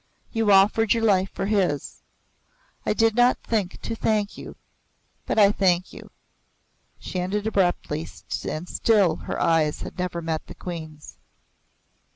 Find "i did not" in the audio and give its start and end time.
2.87-3.37